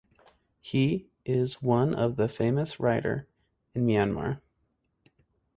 He 0.61 1.11
is 1.25 1.61
one 1.61 1.93
of 1.93 2.15
the 2.15 2.27
famous 2.27 2.79
writer 2.79 3.27
in 3.75 3.85
Myanmar. 3.85 4.41